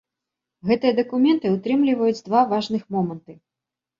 [0.69, 3.37] Гэтыя дакументы ўтрымліваюць два важных моманты.